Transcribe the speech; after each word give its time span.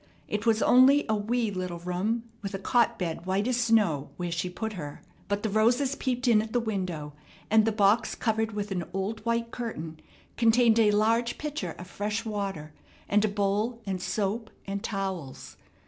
It 0.27 0.47
was 0.47 0.63
only 0.63 1.05
a 1.07 1.13
wee 1.15 1.51
little 1.51 1.77
room 1.77 2.23
with 2.41 2.55
a 2.55 2.57
cot 2.57 2.97
bed 2.97 3.27
white 3.27 3.47
as 3.47 3.57
snow 3.57 4.09
where 4.17 4.31
she 4.31 4.49
put 4.49 4.73
her; 4.73 5.03
but 5.27 5.43
the 5.43 5.49
roses 5.49 5.93
peeped 5.93 6.27
in 6.27 6.41
at 6.41 6.53
the 6.53 6.59
window, 6.59 7.13
and 7.51 7.65
the 7.65 7.71
box 7.71 8.15
covered 8.15 8.51
with 8.53 8.71
an 8.71 8.83
old 8.95 9.23
white 9.27 9.51
curtain 9.51 9.99
contained 10.37 10.79
a 10.79 10.89
large 10.89 11.37
pitcher 11.37 11.75
of 11.77 11.85
fresh 11.85 12.25
water 12.25 12.73
and 13.07 13.23
a 13.23 13.27
bowl 13.27 13.79
and 13.85 14.01
soap 14.01 14.49
and 14.65 14.83
towels. 14.83 15.55